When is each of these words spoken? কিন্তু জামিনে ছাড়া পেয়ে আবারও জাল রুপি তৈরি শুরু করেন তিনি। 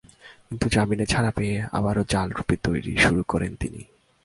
কিন্তু 0.47 0.65
জামিনে 0.69 1.05
ছাড়া 1.05 1.31
পেয়ে 1.31 1.55
আবারও 1.71 2.03
জাল 2.09 2.27
রুপি 2.29 2.55
তৈরি 2.63 2.93
শুরু 2.97 3.21
করেন 3.27 3.51
তিনি। 3.55 3.81